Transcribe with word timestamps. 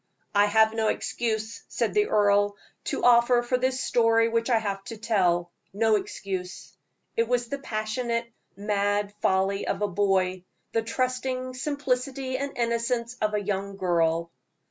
"I 0.33 0.45
have 0.47 0.73
no 0.73 0.87
excuse," 0.87 1.61
said 1.67 1.93
the 1.93 2.07
earl, 2.07 2.55
"to 2.85 3.03
offer 3.03 3.43
for 3.43 3.55
this 3.59 3.83
story 3.83 4.29
which 4.29 4.49
I 4.49 4.57
have 4.57 4.83
to 4.85 4.97
tell 4.97 5.51
no 5.73 5.95
excuse. 5.95 6.75
It 7.15 7.27
was 7.27 7.49
the 7.49 7.59
passionate, 7.59 8.25
mad 8.55 9.13
folly 9.21 9.67
of 9.67 9.83
a 9.83 9.87
boy 9.87 10.43
the 10.71 10.81
trusting 10.81 11.53
simplicity 11.53 12.39
and 12.39 12.57
innocence 12.57 13.15
of 13.21 13.35
a 13.35 13.43
young 13.43 13.77
girl." 13.77 14.31